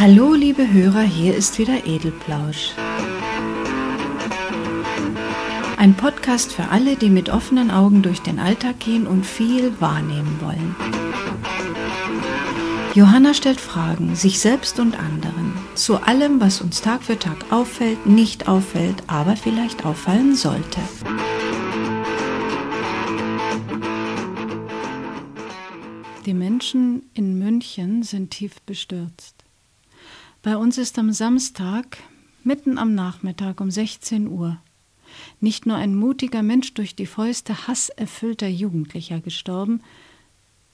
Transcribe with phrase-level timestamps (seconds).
[0.00, 2.70] Hallo, liebe Hörer, hier ist wieder Edelplausch.
[5.76, 10.38] Ein Podcast für alle, die mit offenen Augen durch den Alltag gehen und viel wahrnehmen
[10.40, 10.74] wollen.
[12.94, 18.06] Johanna stellt Fragen, sich selbst und anderen, zu allem, was uns Tag für Tag auffällt,
[18.06, 20.80] nicht auffällt, aber vielleicht auffallen sollte.
[26.24, 29.39] Die Menschen in München sind tief bestürzt.
[30.42, 31.98] Bei uns ist am Samstag,
[32.44, 34.56] mitten am Nachmittag um 16 Uhr,
[35.38, 39.82] nicht nur ein mutiger Mensch durch die Fäuste hasserfüllter Jugendlicher gestorben,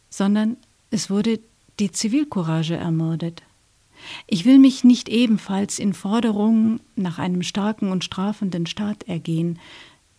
[0.09, 0.57] sondern
[0.93, 1.41] es wurde
[1.81, 3.43] die Zivilcourage ermordet.
[4.29, 9.59] Ich will mich nicht ebenfalls in Forderungen nach einem starken und strafenden Staat ergehen.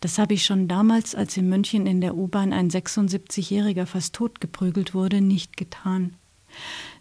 [0.02, 4.94] Das habe ich schon damals, als in München in der U-Bahn ein 76-Jähriger fast totgeprügelt
[4.94, 6.16] wurde, nicht getan.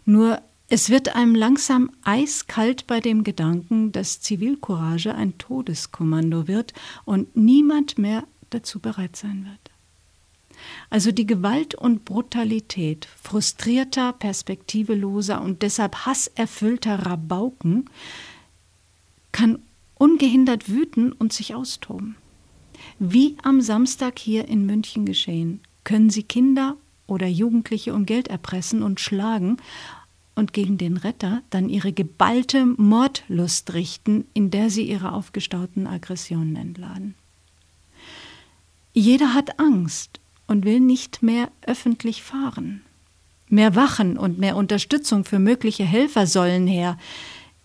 [0.05, 6.73] Nur es wird einem langsam eiskalt bei dem Gedanken, dass Zivilcourage ein Todeskommando wird
[7.05, 9.71] und niemand mehr dazu bereit sein wird.
[10.89, 17.89] Also die Gewalt und Brutalität frustrierter, perspektiveloser und deshalb hasserfüllter Rabauken
[19.31, 19.59] kann
[19.95, 22.15] ungehindert wüten und sich austoben.
[22.99, 28.83] Wie am Samstag hier in München geschehen, können sie Kinder oder Jugendliche um Geld erpressen
[28.83, 29.57] und schlagen
[30.37, 36.55] und gegen den Retter dann ihre geballte Mordlust richten, in der sie ihre aufgestauten Aggressionen
[36.55, 37.15] entladen.
[38.93, 42.81] Jeder hat Angst und will nicht mehr öffentlich fahren.
[43.49, 46.97] Mehr Wachen und mehr Unterstützung für mögliche Helfer sollen her.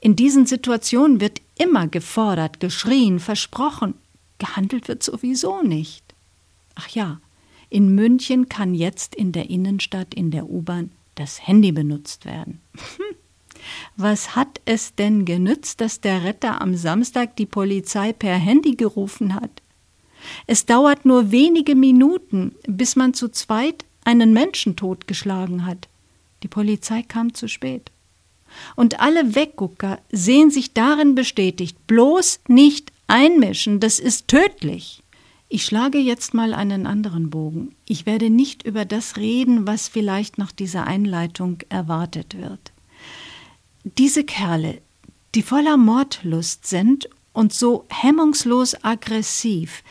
[0.00, 3.94] In diesen Situationen wird immer gefordert, geschrien, versprochen.
[4.38, 6.02] Gehandelt wird sowieso nicht.
[6.74, 7.20] Ach ja,
[7.68, 12.60] in München kann jetzt in der Innenstadt in der U-Bahn das Handy benutzt werden.
[13.96, 19.34] Was hat es denn genützt, dass der Retter am Samstag die Polizei per Handy gerufen
[19.34, 19.62] hat?
[20.46, 25.88] Es dauert nur wenige Minuten, bis man zu zweit einen Menschen totgeschlagen hat.
[26.42, 27.90] Die Polizei kam zu spät.
[28.76, 35.01] Und alle Weggucker sehen sich darin bestätigt, bloß nicht einmischen, das ist tödlich.
[35.54, 37.74] Ich schlage jetzt mal einen anderen Bogen.
[37.84, 42.72] Ich werde nicht über das reden, was vielleicht nach dieser Einleitung erwartet wird.
[43.84, 44.80] Diese Kerle,
[45.34, 49.82] die voller Mordlust sind und so hemmungslos aggressiv,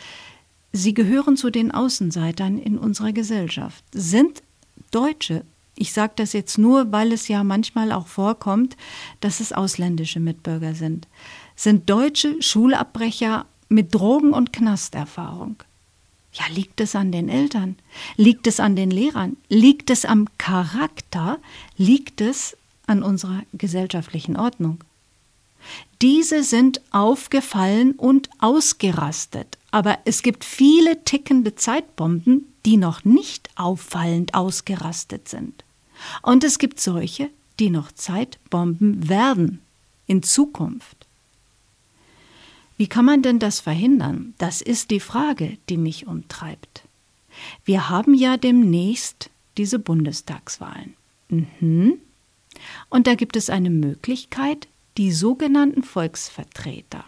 [0.72, 4.42] sie gehören zu den Außenseitern in unserer Gesellschaft, sind
[4.90, 5.46] Deutsche.
[5.76, 8.76] Ich sage das jetzt nur, weil es ja manchmal auch vorkommt,
[9.20, 11.08] dass es ausländische Mitbürger sind.
[11.56, 15.56] Sind deutsche Schulabbrecher mit Drogen- und Knasterfahrung.
[16.34, 17.76] Ja, liegt es an den Eltern?
[18.16, 19.36] Liegt es an den Lehrern?
[19.50, 21.40] Liegt es am Charakter?
[21.78, 22.56] Liegt es
[22.88, 24.80] an unserer gesellschaftlichen Ordnung?
[26.02, 34.34] Diese sind aufgefallen und ausgerastet, aber es gibt viele tickende Zeitbomben, die noch nicht auffallend
[34.34, 35.64] ausgerastet sind.
[36.24, 39.60] Und es gibt solche, die noch Zeitbomben werden
[40.08, 41.01] in Zukunft.
[42.82, 44.34] Wie kann man denn das verhindern?
[44.40, 46.82] Das ist die Frage, die mich umtreibt.
[47.64, 50.96] Wir haben ja demnächst diese Bundestagswahlen.
[51.30, 52.00] Mhm.
[52.90, 57.06] Und da gibt es eine Möglichkeit, die sogenannten Volksvertreter.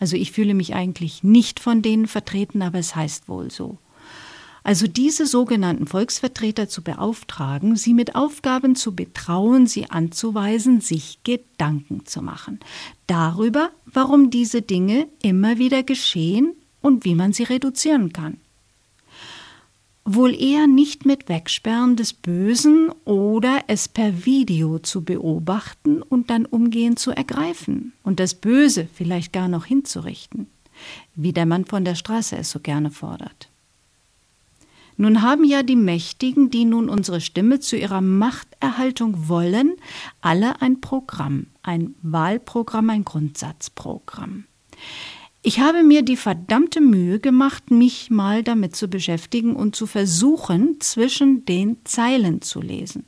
[0.00, 3.78] Also ich fühle mich eigentlich nicht von denen vertreten, aber es heißt wohl so.
[4.66, 12.04] Also diese sogenannten Volksvertreter zu beauftragen, sie mit Aufgaben zu betrauen, sie anzuweisen, sich Gedanken
[12.04, 12.58] zu machen
[13.06, 18.38] darüber, warum diese Dinge immer wieder geschehen und wie man sie reduzieren kann.
[20.04, 26.44] Wohl eher nicht mit Wegsperren des Bösen oder es per Video zu beobachten und dann
[26.44, 30.48] umgehend zu ergreifen und das Böse vielleicht gar noch hinzurichten,
[31.14, 33.48] wie der Mann von der Straße es so gerne fordert.
[34.96, 39.74] Nun haben ja die Mächtigen, die nun unsere Stimme zu ihrer Machterhaltung wollen,
[40.20, 44.44] alle ein Programm, ein Wahlprogramm, ein Grundsatzprogramm.
[45.42, 50.80] Ich habe mir die verdammte Mühe gemacht, mich mal damit zu beschäftigen und zu versuchen,
[50.80, 53.04] zwischen den Zeilen zu lesen.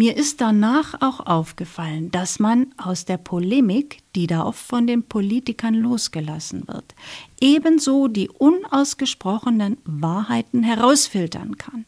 [0.00, 5.02] Mir ist danach auch aufgefallen, dass man aus der Polemik, die da oft von den
[5.02, 6.94] Politikern losgelassen wird,
[7.38, 11.84] ebenso die unausgesprochenen Wahrheiten herausfiltern kann.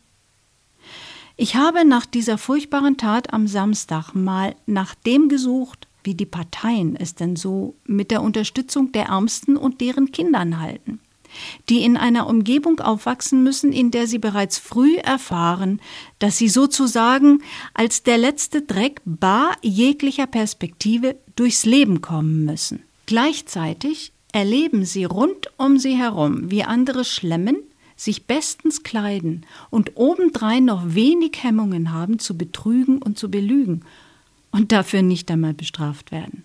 [1.39, 6.97] Ich habe nach dieser furchtbaren Tat am Samstag mal nach dem gesucht, wie die Parteien
[6.97, 11.01] es denn so mit der Unterstützung der Ärmsten und deren Kindern halten.
[11.69, 15.81] Die in einer Umgebung aufwachsen müssen, in der sie bereits früh erfahren,
[16.19, 17.43] dass sie sozusagen
[17.75, 22.83] als der letzte Dreck bar jeglicher Perspektive durchs Leben kommen müssen.
[23.07, 27.57] Gleichzeitig erleben sie rund um sie herum, wie andere schlemmen,
[27.97, 33.85] sich bestens kleiden und obendrein noch wenig Hemmungen haben, zu betrügen und zu belügen
[34.51, 36.45] und dafür nicht einmal bestraft werden.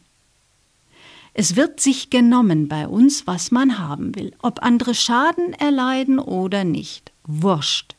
[1.40, 6.64] Es wird sich genommen bei uns, was man haben will, ob andere Schaden erleiden oder
[6.64, 7.12] nicht.
[7.28, 7.96] Wurscht.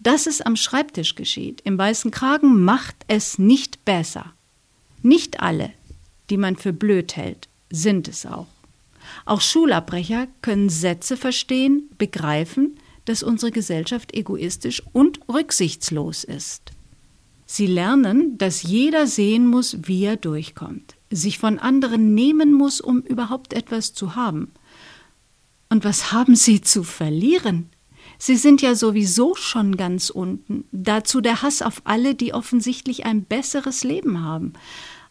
[0.00, 4.32] Dass es am Schreibtisch geschieht, im weißen Kragen, macht es nicht besser.
[5.04, 5.70] Nicht alle,
[6.30, 8.48] die man für blöd hält, sind es auch.
[9.24, 16.72] Auch Schulabbrecher können Sätze verstehen, begreifen, dass unsere Gesellschaft egoistisch und rücksichtslos ist.
[17.46, 23.00] Sie lernen, dass jeder sehen muss, wie er durchkommt, sich von anderen nehmen muss, um
[23.00, 24.52] überhaupt etwas zu haben.
[25.70, 27.68] Und was haben sie zu verlieren?
[28.18, 30.64] Sie sind ja sowieso schon ganz unten.
[30.72, 34.54] Dazu der Hass auf alle, die offensichtlich ein besseres Leben haben.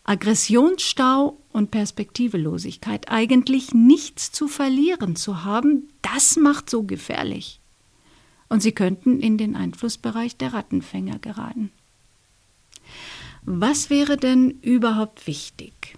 [0.04, 7.60] Aggressionsstau und Perspektivelosigkeit, eigentlich nichts zu verlieren zu haben, das macht so gefährlich.
[8.50, 11.72] Und sie könnten in den Einflussbereich der Rattenfänger geraten.
[13.50, 15.98] Was wäre denn überhaupt wichtig?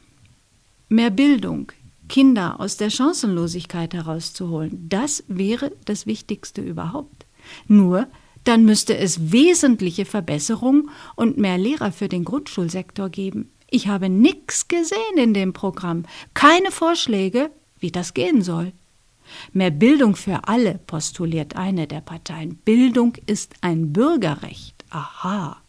[0.88, 1.72] Mehr Bildung,
[2.08, 7.26] Kinder aus der Chancenlosigkeit herauszuholen, das wäre das Wichtigste überhaupt.
[7.68, 8.08] Nur,
[8.44, 13.50] dann müsste es wesentliche Verbesserungen und mehr Lehrer für den Grundschulsektor geben.
[13.72, 16.04] Ich habe nichts gesehen in dem Programm,
[16.36, 17.50] keine Vorschläge,
[17.80, 18.74] wie das gehen soll.
[19.54, 22.58] Mehr Bildung für alle, postuliert eine der Parteien.
[22.58, 24.86] Bildung ist ein Bürgerrecht.
[24.92, 25.60] Aha.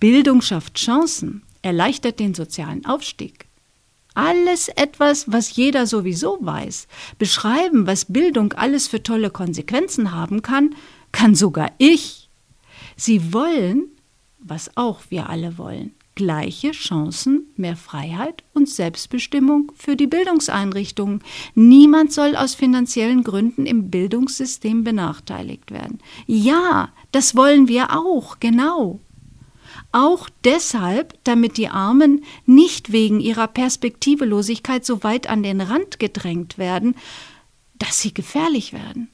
[0.00, 3.46] Bildung schafft Chancen, erleichtert den sozialen Aufstieg.
[4.14, 6.88] Alles etwas, was jeder sowieso weiß.
[7.18, 10.74] Beschreiben, was Bildung alles für tolle Konsequenzen haben kann,
[11.12, 12.28] kann sogar ich.
[12.96, 13.84] Sie wollen,
[14.38, 21.22] was auch wir alle wollen, gleiche Chancen, mehr Freiheit und Selbstbestimmung für die Bildungseinrichtungen.
[21.54, 25.98] Niemand soll aus finanziellen Gründen im Bildungssystem benachteiligt werden.
[26.26, 29.00] Ja, das wollen wir auch, genau.
[29.92, 36.58] Auch deshalb, damit die Armen nicht wegen ihrer Perspektivelosigkeit so weit an den Rand gedrängt
[36.58, 36.94] werden,
[37.78, 39.08] dass sie gefährlich werden.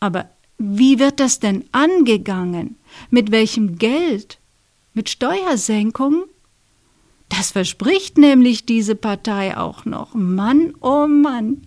[0.00, 0.28] Aber
[0.58, 2.76] wie wird das denn angegangen?
[3.10, 4.38] Mit welchem Geld?
[4.94, 6.24] Mit Steuersenkungen?
[7.28, 10.14] Das verspricht nämlich diese Partei auch noch.
[10.14, 11.62] Mann, oh Mann,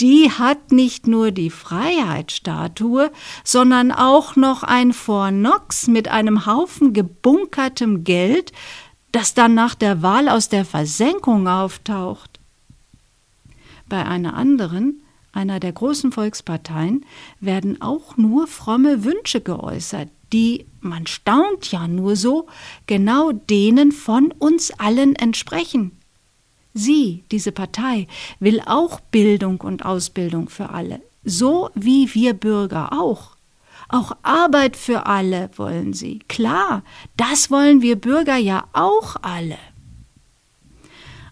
[0.00, 3.10] die hat nicht nur die Freiheitsstatue,
[3.44, 8.52] sondern auch noch ein Fornox mit einem Haufen gebunkertem Geld,
[9.12, 12.40] das dann nach der Wahl aus der Versenkung auftaucht.
[13.88, 15.02] Bei einer anderen,
[15.32, 17.04] einer der großen Volksparteien,
[17.40, 22.46] werden auch nur fromme Wünsche geäußert, die, man staunt ja nur so,
[22.86, 25.99] genau denen von uns allen entsprechen.
[26.74, 28.06] Sie, diese Partei,
[28.38, 33.36] will auch Bildung und Ausbildung für alle, so wie wir Bürger auch.
[33.88, 36.20] Auch Arbeit für alle wollen sie.
[36.28, 36.84] Klar,
[37.16, 39.58] das wollen wir Bürger ja auch alle.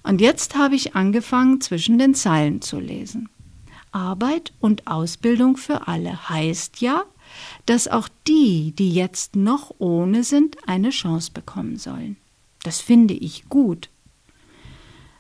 [0.03, 3.29] Und jetzt habe ich angefangen, zwischen den Zeilen zu lesen.
[3.93, 7.05] Arbeit und Ausbildung für alle heißt ja,
[7.67, 12.17] dass auch die, die jetzt noch ohne sind, eine Chance bekommen sollen.
[12.63, 13.89] Das finde ich gut.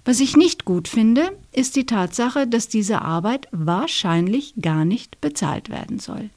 [0.08, 5.68] Was ich nicht gut finde, ist die Tatsache, dass diese Arbeit wahrscheinlich gar nicht bezahlt
[5.68, 6.30] werden soll.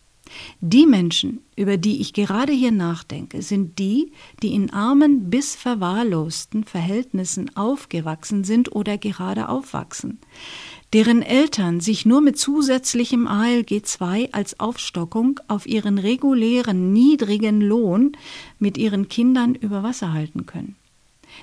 [0.59, 4.11] Die Menschen, über die ich gerade hier nachdenke, sind die,
[4.43, 10.19] die in armen bis verwahrlosten Verhältnissen aufgewachsen sind oder gerade aufwachsen,
[10.91, 18.17] deren Eltern sich nur mit zusätzlichem ALG II als Aufstockung auf ihren regulären niedrigen Lohn
[18.59, 20.75] mit ihren Kindern über Wasser halten können.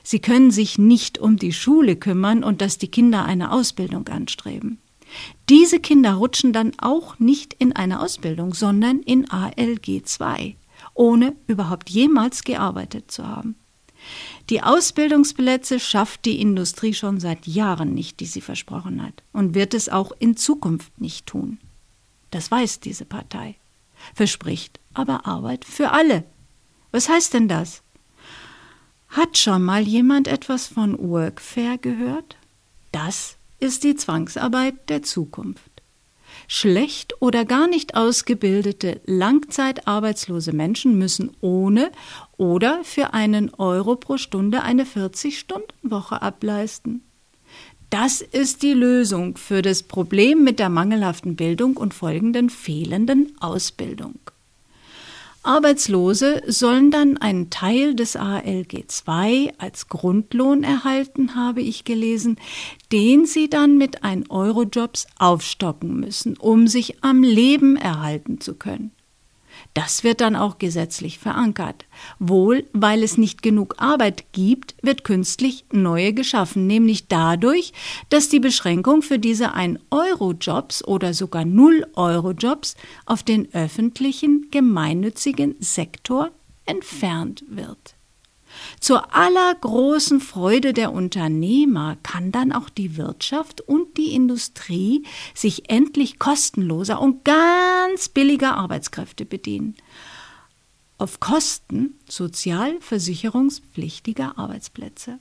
[0.03, 4.79] Sie können sich nicht um die Schule kümmern und dass die Kinder eine Ausbildung anstreben.
[5.49, 10.57] Diese Kinder rutschen dann auch nicht in eine Ausbildung, sondern in ALG II,
[10.95, 13.57] ohne überhaupt jemals gearbeitet zu haben.
[14.51, 19.75] Die Ausbildungsplätze schafft die Industrie schon seit Jahren nicht, die sie versprochen hat, und wird
[19.75, 21.59] es auch in Zukunft nicht tun.
[22.31, 23.57] Das weiß diese Partei,
[24.15, 26.25] verspricht aber Arbeit für alle.
[26.91, 27.83] Was heißt denn das?
[29.09, 32.37] Hat schon mal jemand etwas von Workfare gehört?
[32.93, 35.63] Das ist die Zwangsarbeit der Zukunft.
[36.47, 41.91] Schlecht oder gar nicht ausgebildete langzeitarbeitslose Menschen müssen ohne
[42.37, 47.03] oder für einen Euro pro Stunde eine 40-Stunden-Woche ableisten.
[47.91, 54.19] Das ist die Lösung für das Problem mit der mangelhaften Bildung und folgenden fehlenden Ausbildung.
[55.49, 62.37] Arbeitslose sollen dann einen Teil des ALG II als Grundlohn erhalten, habe ich gelesen,
[62.93, 68.57] den sie dann mit 1 Euro Jobs aufstocken müssen, um sich am Leben erhalten zu
[68.57, 68.93] können.
[69.75, 71.85] Das wird dann auch gesetzlich verankert.
[72.19, 77.73] Wohl, weil es nicht genug Arbeit gibt, wird künstlich neue geschaffen, nämlich dadurch,
[78.09, 86.31] dass die Beschränkung für diese 1-Euro-Jobs oder sogar 0-Euro-Jobs auf den öffentlichen, gemeinnützigen Sektor
[86.67, 87.98] entfernt wird.
[88.81, 96.19] Zur allergroßen Freude der Unternehmer kann dann auch die Wirtschaft und die Industrie sich endlich
[96.19, 99.77] kostenloser und ganz billiger Arbeitskräfte bedienen.
[100.99, 105.21] Auf Kosten sozialversicherungspflichtiger Arbeitsplätze.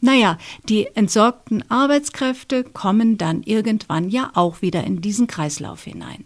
[0.00, 6.24] Naja, die entsorgten Arbeitskräfte kommen dann irgendwann ja auch wieder in diesen Kreislauf hinein.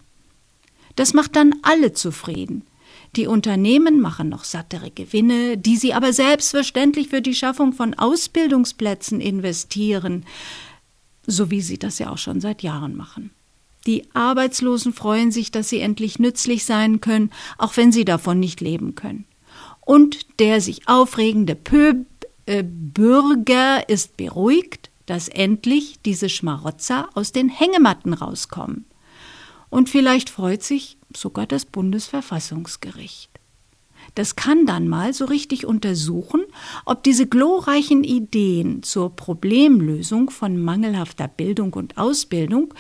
[0.96, 2.62] Das macht dann alle zufrieden.
[3.16, 9.20] Die Unternehmen machen noch sattere Gewinne, die sie aber selbstverständlich für die Schaffung von Ausbildungsplätzen
[9.20, 10.24] investieren,
[11.24, 13.30] so wie sie das ja auch schon seit Jahren machen.
[13.86, 18.60] Die Arbeitslosen freuen sich, dass sie endlich nützlich sein können, auch wenn sie davon nicht
[18.60, 19.26] leben können.
[19.80, 22.06] Und der sich aufregende Pöb
[22.46, 28.86] äh, Bürger ist beruhigt, dass endlich diese Schmarotzer aus den Hängematten rauskommen.
[29.74, 33.28] Und vielleicht freut sich sogar das Bundesverfassungsgericht.
[34.14, 36.44] Das kann dann mal so richtig untersuchen,
[36.84, 42.72] ob diese glorreichen Ideen zur Problemlösung von mangelhafter Bildung und Ausbildung,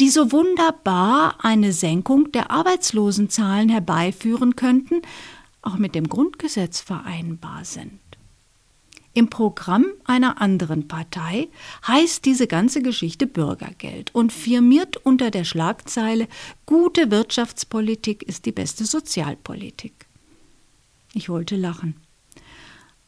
[0.00, 5.00] die so wunderbar eine Senkung der Arbeitslosenzahlen herbeiführen könnten,
[5.62, 8.00] auch mit dem Grundgesetz vereinbar sind.
[9.18, 11.48] Im Programm einer anderen Partei
[11.88, 16.28] heißt diese ganze Geschichte Bürgergeld und firmiert unter der Schlagzeile
[16.66, 20.06] Gute Wirtschaftspolitik ist die beste Sozialpolitik.
[21.14, 21.96] Ich wollte lachen.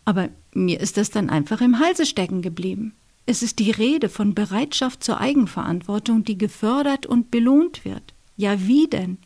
[0.05, 2.93] Aber mir ist das dann einfach im Halse stecken geblieben.
[3.25, 8.15] Es ist die Rede von Bereitschaft zur Eigenverantwortung, die gefördert und belohnt wird.
[8.37, 9.19] Ja, wie denn?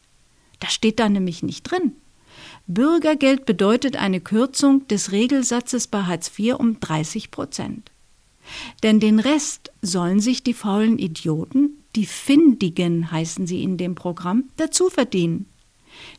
[0.60, 1.94] Das steht da nämlich nicht drin.
[2.66, 7.90] Bürgergeld bedeutet eine Kürzung des Regelsatzes bei Hartz IV um 30 Prozent.
[8.82, 14.50] Denn den Rest sollen sich die faulen Idioten, die Findigen heißen sie in dem Programm,
[14.56, 15.46] dazu verdienen.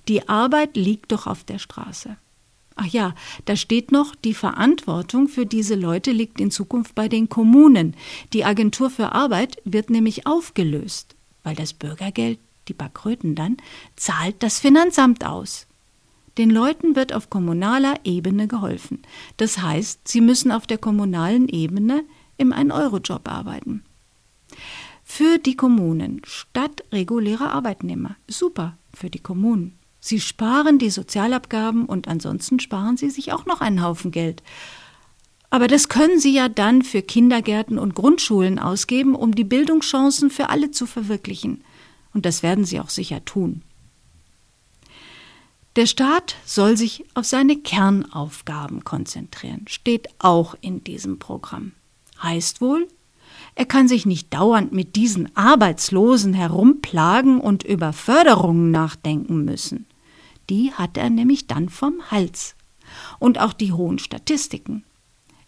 [0.07, 2.17] Die Arbeit liegt doch auf der Straße.
[2.75, 7.29] Ach ja, da steht noch, die Verantwortung für diese Leute liegt in Zukunft bei den
[7.29, 7.95] Kommunen.
[8.33, 13.57] Die Agentur für Arbeit wird nämlich aufgelöst, weil das Bürgergeld, die Bakröten dann,
[13.95, 15.67] zahlt das Finanzamt aus.
[16.37, 19.01] Den Leuten wird auf kommunaler Ebene geholfen.
[19.37, 22.03] Das heißt, sie müssen auf der kommunalen Ebene
[22.37, 23.83] im 1-Euro-Job arbeiten.
[25.03, 28.15] Für die Kommunen statt regulärer Arbeitnehmer.
[28.27, 29.77] Super für die Kommunen.
[29.99, 34.43] Sie sparen die Sozialabgaben und ansonsten sparen sie sich auch noch einen Haufen Geld.
[35.49, 40.49] Aber das können sie ja dann für Kindergärten und Grundschulen ausgeben, um die Bildungschancen für
[40.49, 41.63] alle zu verwirklichen.
[42.13, 43.61] Und das werden sie auch sicher tun.
[45.75, 51.73] Der Staat soll sich auf seine Kernaufgaben konzentrieren, steht auch in diesem Programm.
[52.21, 52.87] Heißt wohl,
[53.55, 59.85] er kann sich nicht dauernd mit diesen Arbeitslosen herumplagen und über Förderungen nachdenken müssen.
[60.49, 62.55] Die hat er nämlich dann vom Hals.
[63.19, 64.83] Und auch die hohen Statistiken.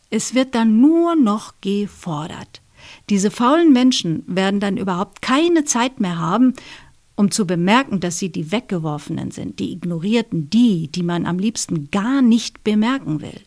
[0.09, 2.61] Es wird dann nur noch gefordert.
[3.09, 6.53] Diese faulen Menschen werden dann überhaupt keine Zeit mehr haben,
[7.17, 11.89] um zu bemerken, dass sie die Weggeworfenen sind, die Ignorierten, die, die man am liebsten
[11.89, 13.41] gar nicht bemerken will.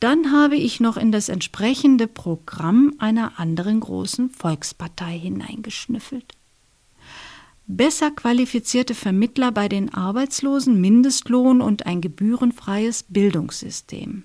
[0.00, 6.34] Dann habe ich noch in das entsprechende Programm einer anderen großen Volkspartei hineingeschnüffelt.
[7.68, 14.24] Besser qualifizierte Vermittler bei den Arbeitslosen, Mindestlohn und ein gebührenfreies Bildungssystem.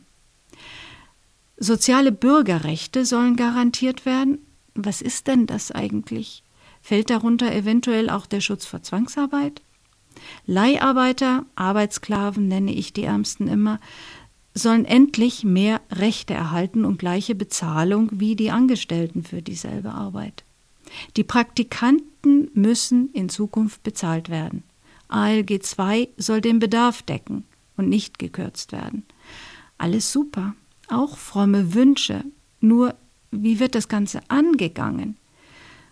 [1.58, 4.40] Soziale Bürgerrechte sollen garantiert werden.
[4.74, 6.45] Was ist denn das eigentlich?
[6.86, 9.64] Fällt darunter eventuell auch der Schutz vor Zwangsarbeit?
[10.46, 13.80] Leiharbeiter, Arbeitssklaven nenne ich die Ärmsten immer,
[14.54, 20.44] sollen endlich mehr Rechte erhalten und gleiche Bezahlung wie die Angestellten für dieselbe Arbeit.
[21.18, 24.62] Die Praktikanten müssen in Zukunft bezahlt werden.
[25.08, 27.46] ALG II soll den Bedarf decken
[27.78, 29.08] und nicht gekürzt werden.
[29.80, 30.54] Alles super,
[30.88, 32.24] auch fromme Wünsche.
[32.62, 32.94] Nur
[33.32, 35.18] wie wird das Ganze angegangen?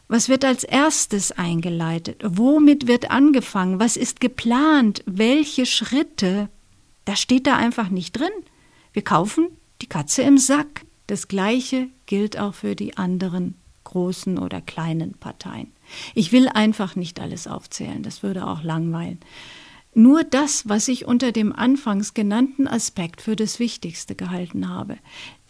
[0.07, 2.21] Was wird als erstes eingeleitet?
[2.23, 3.79] Womit wird angefangen?
[3.79, 5.03] Was ist geplant?
[5.05, 6.49] Welche Schritte?
[7.05, 8.31] Das steht da einfach nicht drin.
[8.91, 9.47] Wir kaufen
[9.81, 10.85] die Katze im Sack.
[11.07, 15.71] Das Gleiche gilt auch für die anderen großen oder kleinen Parteien.
[16.15, 19.19] Ich will einfach nicht alles aufzählen, das würde auch langweilen.
[19.95, 24.97] Nur das, was ich unter dem anfangs genannten Aspekt für das Wichtigste gehalten habe.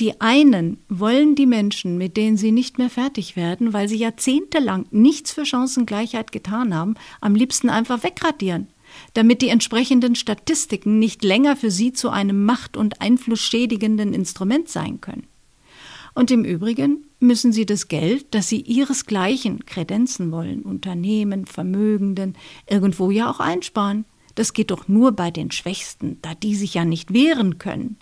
[0.01, 4.85] Die einen wollen die Menschen, mit denen sie nicht mehr fertig werden, weil sie jahrzehntelang
[4.91, 8.67] nichts für Chancengleichheit getan haben, am liebsten einfach wegradieren,
[9.13, 14.99] damit die entsprechenden Statistiken nicht länger für sie zu einem macht- und einflussschädigenden Instrument sein
[14.99, 15.27] können.
[16.15, 22.35] Und im Übrigen müssen sie das Geld, das sie ihresgleichen kredenzen wollen, Unternehmen, Vermögenden,
[22.69, 24.05] irgendwo ja auch einsparen.
[24.35, 27.97] Das geht doch nur bei den Schwächsten, da die sich ja nicht wehren können.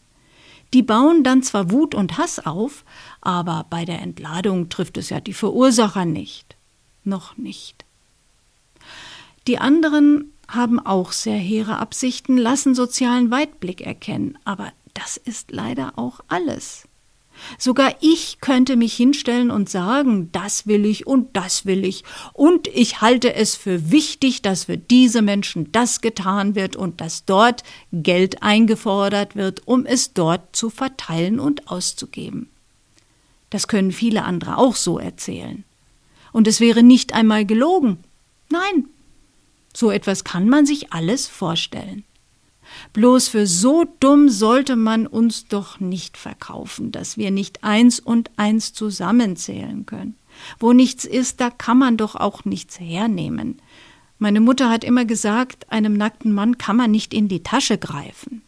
[0.73, 2.85] Die bauen dann zwar Wut und Hass auf,
[3.19, 6.55] aber bei der Entladung trifft es ja die Verursacher nicht.
[7.03, 7.85] Noch nicht.
[9.47, 15.97] Die anderen haben auch sehr hehre Absichten, lassen sozialen Weitblick erkennen, aber das ist leider
[15.97, 16.87] auch alles.
[17.57, 22.67] Sogar ich könnte mich hinstellen und sagen, das will ich und das will ich, und
[22.67, 27.63] ich halte es für wichtig, dass für diese Menschen das getan wird und dass dort
[27.91, 32.49] Geld eingefordert wird, um es dort zu verteilen und auszugeben.
[33.49, 35.63] Das können viele andere auch so erzählen.
[36.31, 37.97] Und es wäre nicht einmal gelogen.
[38.49, 38.87] Nein,
[39.73, 42.03] so etwas kann man sich alles vorstellen.
[42.93, 48.31] Bloß für so dumm sollte man uns doch nicht verkaufen, dass wir nicht eins und
[48.37, 50.15] eins zusammenzählen können.
[50.59, 53.61] Wo nichts ist, da kann man doch auch nichts hernehmen.
[54.19, 58.43] Meine Mutter hat immer gesagt, einem nackten Mann kann man nicht in die Tasche greifen.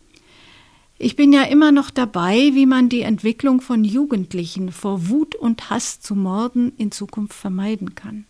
[0.99, 5.69] Ich bin ja immer noch dabei, wie man die Entwicklung von Jugendlichen vor Wut und
[5.69, 8.25] Hass zu Morden in Zukunft vermeiden kann.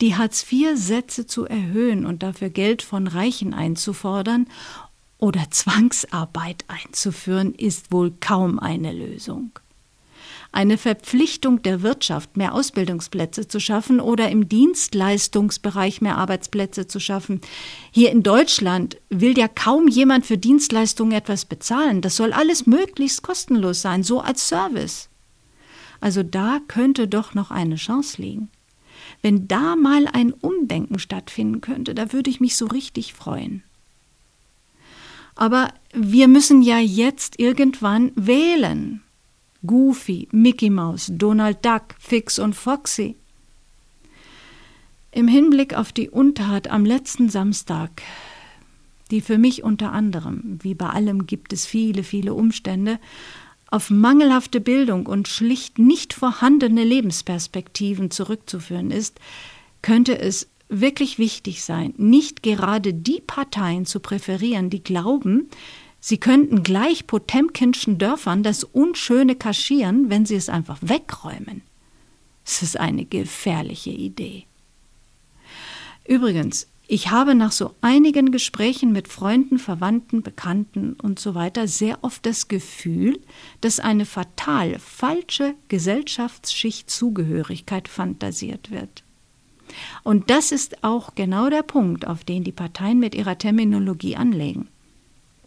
[0.00, 4.46] Die Hartz-IV-Sätze zu erhöhen und dafür Geld von Reichen einzufordern
[5.22, 9.52] oder Zwangsarbeit einzuführen, ist wohl kaum eine Lösung.
[10.50, 17.40] Eine Verpflichtung der Wirtschaft, mehr Ausbildungsplätze zu schaffen oder im Dienstleistungsbereich mehr Arbeitsplätze zu schaffen.
[17.92, 22.00] Hier in Deutschland will ja kaum jemand für Dienstleistungen etwas bezahlen.
[22.00, 25.08] Das soll alles möglichst kostenlos sein, so als Service.
[26.00, 28.48] Also da könnte doch noch eine Chance liegen.
[29.22, 33.62] Wenn da mal ein Umdenken stattfinden könnte, da würde ich mich so richtig freuen.
[35.34, 39.02] Aber wir müssen ja jetzt irgendwann wählen.
[39.64, 43.16] Goofy, Mickey Mouse, Donald Duck, Fix und Foxy.
[45.12, 48.02] Im Hinblick auf die Untat am letzten Samstag,
[49.10, 52.98] die für mich unter anderem, wie bei allem gibt es viele, viele Umstände,
[53.70, 59.20] auf mangelhafte Bildung und schlicht nicht vorhandene Lebensperspektiven zurückzuführen ist,
[59.80, 60.48] könnte es
[60.80, 65.48] wirklich wichtig sein, nicht gerade die Parteien zu präferieren, die glauben,
[66.00, 71.62] sie könnten gleich Potemkinschen Dörfern das Unschöne kaschieren, wenn sie es einfach wegräumen.
[72.44, 74.46] Es ist eine gefährliche Idee.
[76.06, 82.02] Übrigens, ich habe nach so einigen Gesprächen mit Freunden, Verwandten, Bekannten und so weiter sehr
[82.02, 83.18] oft das Gefühl,
[83.60, 89.01] dass eine fatal falsche Gesellschaftsschichtzugehörigkeit fantasiert wird.
[90.02, 94.68] Und das ist auch genau der Punkt, auf den die Parteien mit ihrer Terminologie anlegen.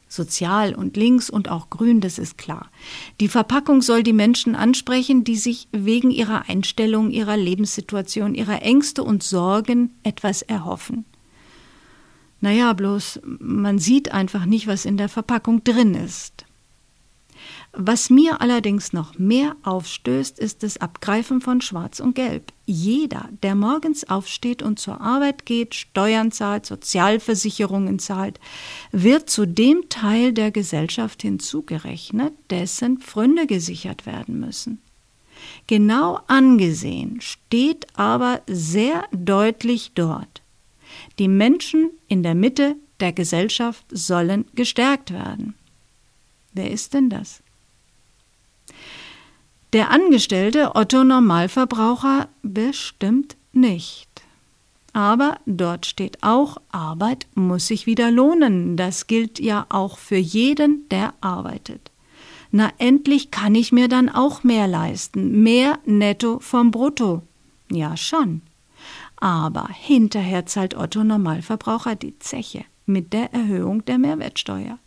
[0.08, 2.70] Sozial und links und auch grün, das ist klar.
[3.20, 9.04] Die Verpackung soll die Menschen ansprechen, die sich wegen ihrer Einstellung, ihrer Lebenssituation, ihrer Ängste
[9.04, 11.06] und Sorgen etwas erhoffen.
[12.40, 16.45] Naja, bloß man sieht einfach nicht, was in der Verpackung drin ist.
[17.78, 22.54] Was mir allerdings noch mehr aufstößt, ist das Abgreifen von Schwarz und Gelb.
[22.66, 28.40] Jeder, der morgens aufsteht und zur Arbeit geht, Steuern zahlt, Sozialversicherungen zahlt,
[28.94, 34.82] wird zu dem Teil der Gesellschaft hinzugerechnet, dessen Pfründe gesichert werden müssen.
[35.68, 40.42] Genau angesehen steht aber sehr deutlich dort.
[41.20, 45.56] Die Menschen in der Mitte der Gesellschaft sollen gestärkt werden.
[46.54, 47.44] Wer ist denn das?
[49.76, 54.08] Der Angestellte Otto Normalverbraucher bestimmt nicht.
[54.94, 58.78] Aber dort steht auch, Arbeit muss sich wieder lohnen.
[58.78, 61.92] Das gilt ja auch für jeden, der arbeitet.
[62.52, 65.44] Na, endlich kann ich mir dann auch mehr leisten.
[65.44, 67.24] Mehr netto vom Brutto.
[67.70, 68.44] Ja, schon.
[69.18, 74.80] Aber hinterher zahlt Otto Normalverbraucher die Zeche mit der Erhöhung der Mehrwertsteuer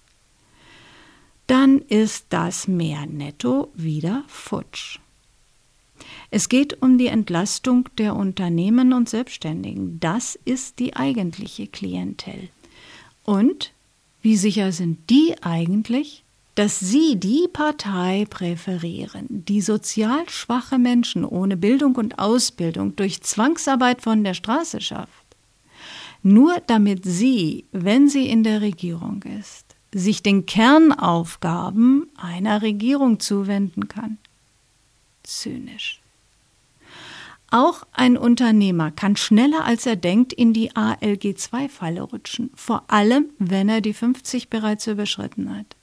[1.49, 5.01] dann ist das Mehr netto wieder futsch.
[6.31, 9.99] Es geht um die Entlastung der Unternehmen und Selbstständigen.
[9.99, 12.51] Das ist die eigentliche Klientel.
[13.25, 13.73] Und
[14.23, 16.23] wie sicher sind die eigentlich,
[16.55, 24.03] dass Sie die Partei präferieren, die sozial schwache Menschen ohne Bildung und Ausbildung durch Zwangsarbeit
[24.03, 25.37] von der Straße schafft,
[26.23, 33.89] nur damit sie, wenn sie in der Regierung ist, sich den Kernaufgaben einer Regierung zuwenden
[33.89, 34.19] kann.
[35.23, 36.01] Zynisch.
[37.51, 43.71] Auch ein Unternehmer kann schneller als er denkt in die ALG-2-Falle rutschen, vor allem wenn
[43.71, 45.77] er die 50 bereits überschritten hat.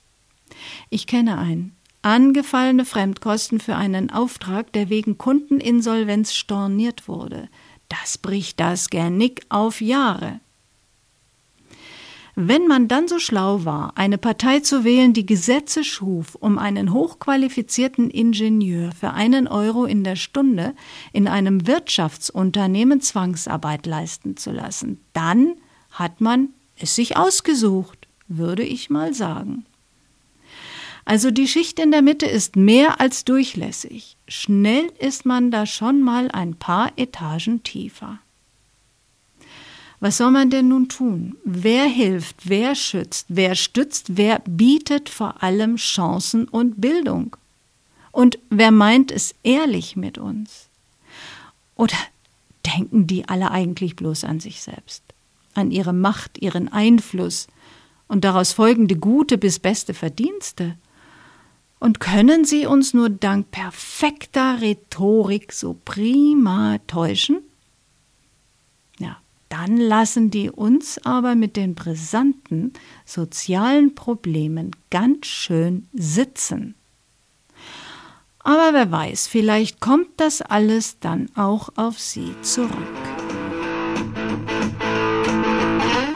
[0.89, 1.75] Ich kenne einen.
[2.03, 7.49] Angefallene Fremdkosten für einen Auftrag, der wegen Kundeninsolvenz storniert wurde.
[7.89, 10.39] Das bricht das Genick auf Jahre.
[12.37, 16.91] Wenn man dann so schlau war, eine Partei zu wählen, die Gesetze schuf, um einen
[16.91, 20.75] hochqualifizierten Ingenieur für einen Euro in der Stunde
[21.13, 25.55] in einem Wirtschaftsunternehmen Zwangsarbeit leisten zu lassen, dann
[25.91, 29.65] hat man es sich ausgesucht, würde ich mal sagen.
[31.05, 34.17] Also die Schicht in der Mitte ist mehr als durchlässig.
[34.27, 38.19] Schnell ist man da schon mal ein paar Etagen tiefer.
[40.05, 41.35] Was soll man denn nun tun?
[41.45, 47.35] Wer hilft, wer schützt, wer stützt, wer bietet vor allem Chancen und Bildung?
[48.11, 50.69] Und wer meint es ehrlich mit uns?
[51.75, 51.97] Oder
[52.67, 55.01] denken die alle eigentlich bloß an sich selbst,
[55.55, 57.47] an ihre Macht, ihren Einfluss
[58.07, 60.77] und daraus folgende gute bis beste Verdienste?
[61.79, 67.39] Und können sie uns nur dank perfekter Rhetorik so prima täuschen?
[69.57, 72.73] Dann lassen die uns aber mit den brisanten
[73.05, 76.75] sozialen Problemen ganz schön sitzen.
[78.39, 82.69] Aber wer weiß, vielleicht kommt das alles dann auch auf sie zurück.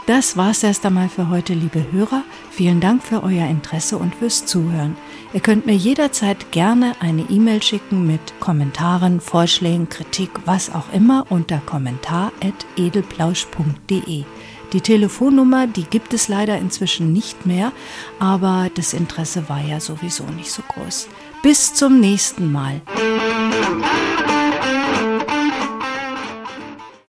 [0.06, 2.24] Das war's erst einmal für heute, liebe Hörer.
[2.50, 4.96] Vielen Dank für euer Interesse und fürs Zuhören.
[5.32, 11.24] Ihr könnt mir jederzeit gerne eine E-Mail schicken mit Kommentaren, Vorschlägen, Kritik, was auch immer
[11.28, 14.24] unter kommentar.edelplausch.de.
[14.72, 17.70] Die Telefonnummer, die gibt es leider inzwischen nicht mehr,
[18.18, 21.06] aber das Interesse war ja sowieso nicht so groß.
[21.42, 22.80] Bis zum nächsten Mal.